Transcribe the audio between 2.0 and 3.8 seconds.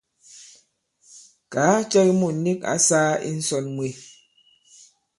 ki mût nik ǎ sāā i ǹsɔn